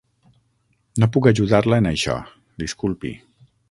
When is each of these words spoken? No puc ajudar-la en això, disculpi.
No 1.03 1.09
puc 1.17 1.29
ajudar-la 1.33 1.81
en 1.85 1.91
això, 1.93 2.19
disculpi. 2.67 3.19